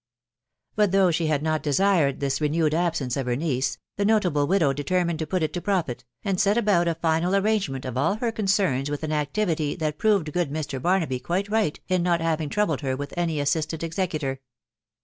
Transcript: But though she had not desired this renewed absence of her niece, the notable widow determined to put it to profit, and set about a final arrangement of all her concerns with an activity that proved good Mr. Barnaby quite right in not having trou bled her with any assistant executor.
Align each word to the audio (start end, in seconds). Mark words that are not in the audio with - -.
But 0.75 0.91
though 0.91 1.11
she 1.11 1.27
had 1.27 1.43
not 1.43 1.61
desired 1.61 2.21
this 2.21 2.41
renewed 2.41 2.73
absence 2.73 3.15
of 3.15 3.27
her 3.27 3.35
niece, 3.35 3.77
the 3.97 4.03
notable 4.03 4.47
widow 4.47 4.73
determined 4.73 5.19
to 5.19 5.27
put 5.27 5.43
it 5.43 5.53
to 5.53 5.61
profit, 5.61 6.05
and 6.23 6.41
set 6.41 6.57
about 6.57 6.87
a 6.87 6.95
final 6.95 7.35
arrangement 7.35 7.85
of 7.85 7.95
all 7.97 8.15
her 8.15 8.31
concerns 8.31 8.89
with 8.89 9.03
an 9.03 9.11
activity 9.11 9.75
that 9.75 9.99
proved 9.99 10.33
good 10.33 10.49
Mr. 10.49 10.81
Barnaby 10.81 11.19
quite 11.19 11.49
right 11.49 11.79
in 11.87 12.01
not 12.01 12.19
having 12.19 12.49
trou 12.49 12.65
bled 12.65 12.81
her 12.81 12.95
with 12.97 13.13
any 13.15 13.39
assistant 13.39 13.83
executor. 13.83 14.39